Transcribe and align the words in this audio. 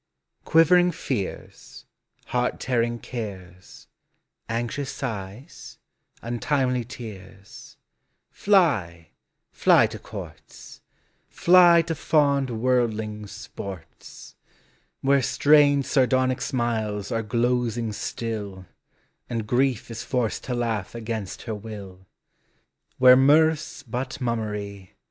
Quivering 0.45 0.91
fears, 0.93 1.85
heart 2.25 2.59
tearing 2.59 2.97
cares, 2.97 3.85
Anxious 4.49 4.91
sighs, 4.91 5.77
untimely 6.23 6.83
tears, 6.83 7.77
Fly, 8.31 9.09
fly 9.51 9.85
to 9.85 9.99
courts, 9.99 10.81
Fly 11.29 11.83
to 11.83 11.93
fond 11.93 12.49
worldlings' 12.49 13.31
sports, 13.31 14.33
Where 15.01 15.21
strained 15.21 15.85
sardonic 15.85 16.41
smiles 16.41 17.11
are 17.11 17.21
glozing 17.21 17.93
still, 17.93 18.65
And 19.29 19.45
grief 19.45 19.91
is 19.91 20.01
forced 20.03 20.43
to 20.45 20.55
laugh 20.55 20.95
against 20.95 21.43
her 21.43 21.53
will, 21.53 22.07
Where 22.97 23.15
mirth 23.15 23.59
's 23.59 23.83
but 23.83 24.19
mummery. 24.19 24.95